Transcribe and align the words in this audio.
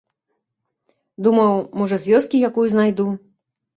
Думаў, 1.27 1.53
можа, 1.81 1.95
з 2.05 2.15
вёскі 2.15 2.37
якую 2.51 2.67
знайду. 2.73 3.07